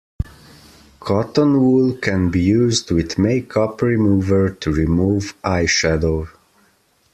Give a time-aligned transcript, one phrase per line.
[0.99, 6.27] Cotton wool can be used with make-up remover to remove eyeshadow